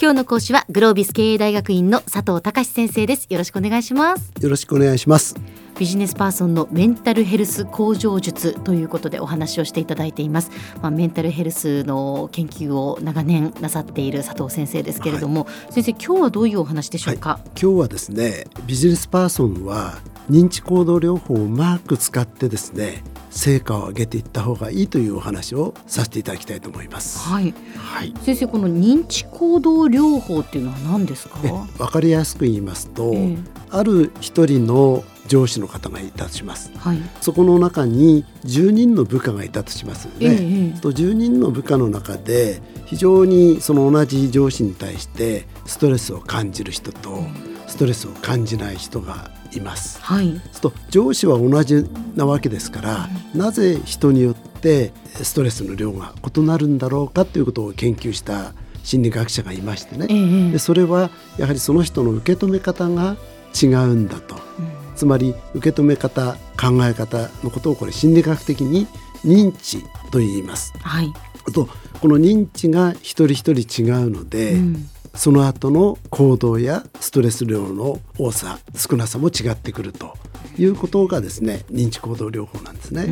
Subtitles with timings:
[0.00, 3.28] 今日の講師はグロービス経営大学院の佐藤隆先生です。
[3.30, 4.32] よろしくお願いします。
[4.40, 5.36] よろしくお願いします
[5.78, 10.50] ビジネスパーソンのメンタルヘルス向上術ということでお話をしていただいています、
[10.82, 27.18] まあ、メンタルヘルスの研究を長年なさっている佐藤先生ですけれども、はい、先生今日はどういうお話でしょうか、はい、今日はですねビジネスパーソンは認知行動療法をうまく使ってですね成果を上げていった方がいいというお話をさせていただきたいと思います。
[27.20, 27.54] はい。
[27.76, 31.38] はい、先生この認知行動療法っていうのは何ですか？
[31.78, 33.38] わかりやすく言いますと、えー、
[33.70, 47.22] ある一人の上司の方がいたとします、はい、そこの中に10人の部下がいたとしますよね、えー、と10人の部下の中で非常にその同じ上司に対してストレスを感じる人と
[47.66, 50.00] ストレスを感じない人がいます。
[50.02, 63.16] はい、と上司は同じなわけですから、なぜ人によってストレスの量が異なるんだろうかということを研究した心理学者がいましてね、えー、でそれはやはりその人の受け止め方が
[63.60, 68.88] 違うんだと、うん、つまり受け止め方考え方のことをこれ心理学的に
[69.24, 70.72] 認知と言います。
[70.80, 71.12] はい、
[71.54, 71.68] と
[72.00, 80.16] この認知が一人一人違うので、うんその後の行動やストレス量の多さ少なさも違ってくると
[80.56, 83.06] いうことがですね認知行動療法なんですね。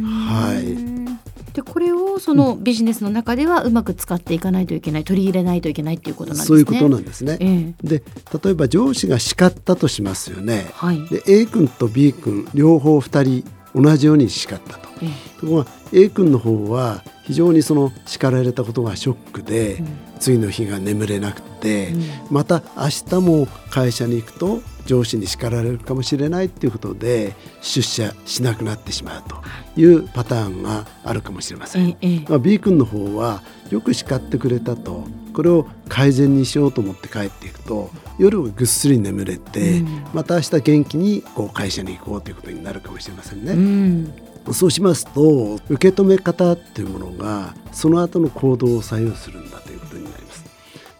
[0.00, 1.29] はい
[1.60, 6.48] でこれをそのビジネスの中ではうまく使っていかないといけない取り入れないといけないっていうことなんですね。
[6.48, 7.36] そういうことなんですね。
[7.40, 8.02] えー、で
[8.42, 10.66] 例えば上司が叱ったとしますよね。
[10.72, 13.44] はい、で A 君と B 君両方2人
[13.74, 14.88] 同じように叱ったと。
[15.02, 19.86] えー、ところが A 君の方は非常にその叱られたことがショックで、うん、
[20.18, 31.96] 次の日が眠れなくて、うん、また明日も会社に行くと上司に叱られるかもしれないっていうことで出社しなくなってしまうというパターンがあるかもしれません。
[32.28, 43.52] まあ、B 君の方はよく叱ってくれたとこれを改善にしようと思って帰っていくと夜ぐっすり眠れて、うん、また明日元気にこう会社に行こうということになるかもしれませんね。
[43.52, 44.12] うん
[44.52, 49.79] そうしますと受け止め方っていうものがその後の行動を左右するんだという。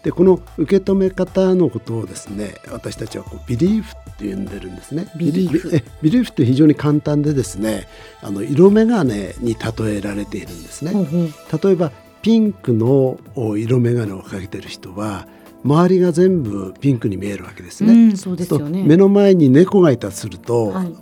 [0.03, 5.11] でこの受け止め方のことをですね私たちはこうビリーフって呼んでるんですね。
[5.15, 7.87] ビリーフえビリーフって非常に簡単でですね
[8.21, 10.93] あの色眼鏡に例えられているんですね。
[11.63, 11.91] 例えば
[12.21, 13.19] ピンクの
[13.57, 15.27] 色眼鏡をかけてる人は
[15.63, 17.93] 周りが全部ピンクに見えるわけですね。
[17.93, 20.93] うん、そうですよね目の前に猫がいたとすると、はい、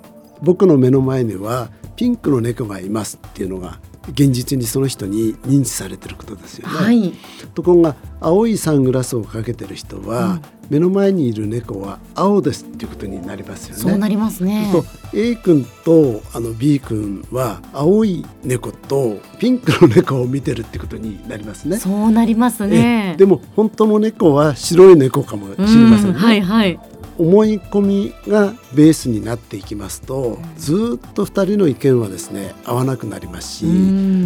[0.42, 6.74] 僕の目の前にはピンクの猫がいますっていうのが現実にその人に認知されてることですよね。
[6.74, 7.14] はい、
[7.54, 13.82] ところが青いサングラスをかけてる人は、うん、目の前にいる猫は青ですっていうことになりますよね。
[13.82, 14.70] そうなりますね。
[14.72, 21.78] と A 君とあの B 君は青い猫とピンクの猫を見てるってことになりますね。
[21.78, 23.16] そうなりますね。
[23.18, 26.20] でも本当の猫は白い猫かもしれませんね。
[26.20, 26.80] はいはい。
[27.20, 33.66] 思い込みがベースになっていきますとずっと2人の意見はですね合わなくなりますし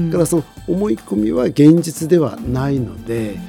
[0.10, 3.40] だからその思い込みは現実ではないので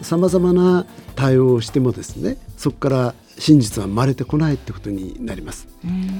[0.00, 5.66] さまざまな対応をしてもですねそこから真実は生まれてこないってことになります。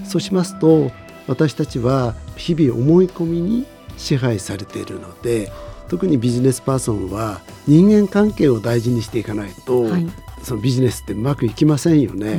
[0.04, 0.90] そうしますと
[1.26, 5.50] 私たちは日々思い込みに支配されているので
[5.94, 10.06] 特にビジネスパーソンは人間関係を大事にしていかないと、はい、
[10.42, 12.34] そのビジネスってうまくいきませんよね。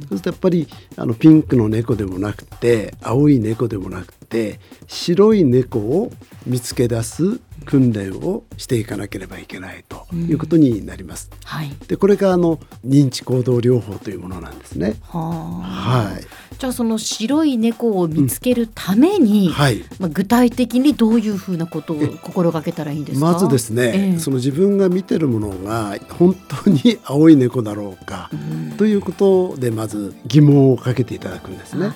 [0.00, 0.66] そうするとやっぱり
[0.96, 6.10] あのピンクの猫でもなくて青い猫でもなくて白い猫を
[6.44, 11.30] 見つけ出す訓練をしていかなければいけないということになります。
[11.32, 14.96] うん、はい、でこれがあの認知行動療法というものなんですね。
[15.02, 16.24] ははい。
[16.58, 23.32] じゃあその白い猫を見つけるために、うん、はい、まあ具体的にどういうふうなことを心がけたらいいんですか？
[23.32, 31.92] まずですね、えー、その自分が見てるものが本当に青い猫だろうか、うん、ということでまず疑問をかけていただくんですね。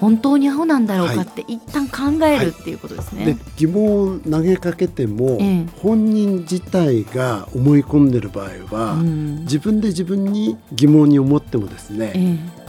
[0.00, 3.24] 本当に青なんだろうかって一旦考えるっていうことですね。
[3.24, 12.12] はい、疑問を投げかけても、ええ、本人自体が思い込んでる場合は、うん、自分で自分に疑問に思ってもですね、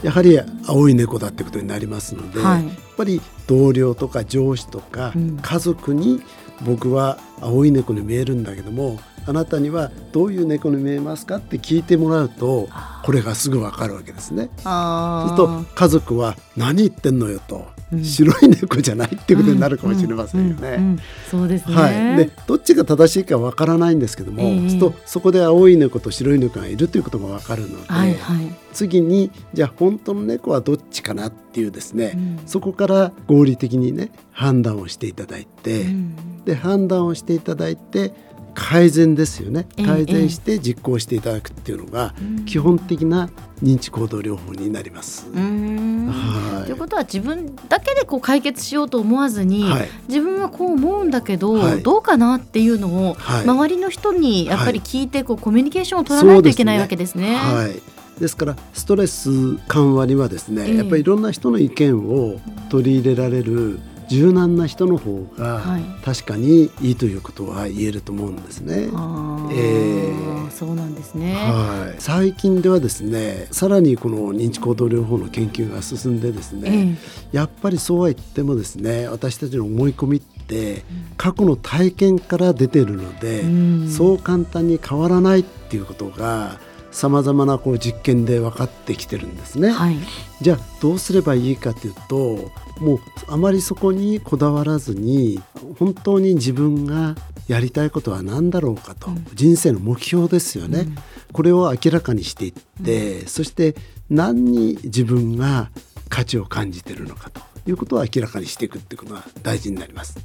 [0.03, 6.21] え、やはり青い猫だってことになりますので、はい、やっぱり同僚とか上司とか家族に
[6.65, 12.67] 僕は青い猫に見えるんだけどもあなたにはどういう猫に見えますかって聞いてもらうと
[13.05, 14.49] これがすぐわかるわけですね。
[14.57, 17.67] そうすると家族は何言ってんのよと
[18.01, 20.97] 白い猫じゃないっていうことになるかもしれませんよね。
[21.29, 21.75] そうですね。
[21.75, 22.17] はい。
[22.17, 38.13] でどっちが正しいかわからないんですけども、えー、とそこで青い猫と白い猫がいるということがわかるので、はいはい、次にじゃあ本当の猫はどっちかなっていうですね、うん、そこから合理的にね判断をしていただいて、うん、で判断をしていただいて
[38.55, 39.67] 改善ですよね。
[39.85, 42.15] 改善して実行していただくっていうのが
[42.45, 43.29] 基本的な
[43.61, 45.27] 認知行動療法になります。
[45.31, 57.35] はい、ということは自分だけでこう解決しようと思わずに、はい、自分はこう思うんだけど、はい、どうかなっていうのを、周りの人にやっぱり聞いてこうコミュニケーションを取らないといけないわけですね。
[57.35, 57.95] はい。
[58.19, 63.79] ですからストレス緩和にはですね、やっぱりいろんな人の意見を取り入れられる
[64.09, 65.63] 柔軟な人の方が
[66.03, 68.87] 確かにいいということは言えると思うんですね。
[68.87, 80.83] はい、えー、そうなんですね、はい、最近ではですねさらにこの認知行動療法の研究が進んでですね、えー、やっぱりそうは言ってもですね私たちの思い込みって
[81.17, 86.59] 過去の体験から出ているので、うん、そう簡単に変わらないっていうことが
[86.95, 89.69] さまざまなこう実験で分かってきてるんですね。
[89.69, 89.97] はい、
[90.39, 92.50] じゃあどうすればいいかというと
[92.80, 95.42] もうあまりそこにこだわらずに
[95.77, 97.15] 本当に自分が
[97.50, 100.95] やりたいことは何だろうかと、うん、人生の目標ですよね、うん、
[101.33, 102.53] これを明らかにしていっ
[102.83, 103.75] て、うん、そして
[104.09, 105.69] 何に自分が
[106.07, 110.17] 価値を感じているのかということを明らかにしていくっていうことが大事になります。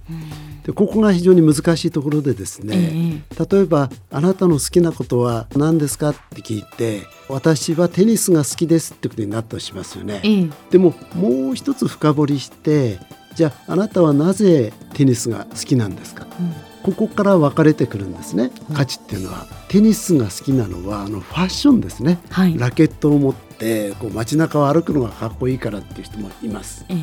[0.64, 10.20] でここが非常に難しいところでですね、えー、例えば「あなたの好きなことは何ですか?」って聞いて「私はテニスが好きです」ってことになったとしますよね。
[10.22, 12.98] えー、でももう一つ深掘りして
[13.34, 19.46] じゃああなたはなぜテニスが好きなんですか、うんここから分かれてくるんですね、価値っていうのは。
[19.68, 26.96] テニスが好きなのはあのファッションですね、はい、ラケットを持ってこう街中を歩くのがかっこいいからっていう人もいます、ええ、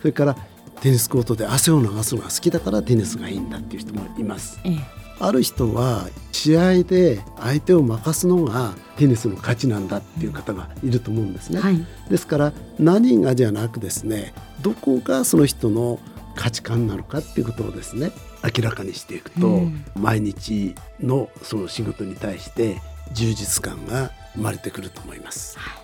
[0.00, 0.36] それから
[0.80, 4.60] テニスコートで汗を流すのが好きだからテニスがいいんだっていう人もいます。
[4.64, 4.78] ええ、
[5.18, 11.60] ある人は試合で相手を任すのがテニスの価値なんだっていう方がいると思うんですね。
[11.60, 14.32] はい、ですから何がじゃなくですね
[14.62, 15.98] どこがその人の
[16.36, 18.12] 価値観なのかっていうことをですね
[18.44, 22.80] 明らかにしていくと、うん、毎日のその仕事に対して
[23.12, 25.58] 充実感が生まれてくると思います。
[25.58, 25.80] は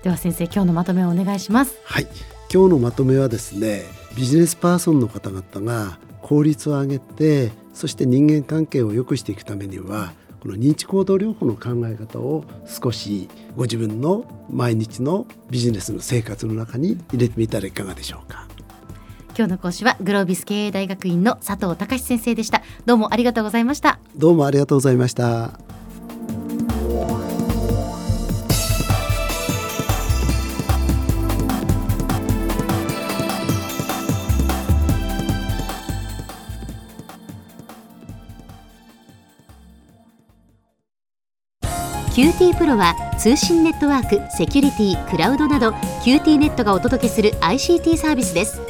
[0.00, 1.78] い、では先生今日のまとめをお願いします。
[1.84, 2.06] はい
[2.52, 3.84] 今日のまとめはですね
[4.16, 18.49] ビジネスパーソンの方々が効率を上げてそして人間関係を良くしていくためにはこの認知行動療法の考え方を少しご自分の毎日のビジネスの生活の中に入れてみたらいかがでしょうか
[19.40, 22.60] 今日の講師はグロービス経営大学院の佐藤隆先生でした。
[22.84, 23.98] どうもありがとうございました。
[24.14, 25.52] どうもありがとうございました。
[42.12, 45.70] QT プロは通信ネットワーク、セキュリティ、クラウドなど
[46.04, 48.69] QT ネットがお届けする ICT サービスです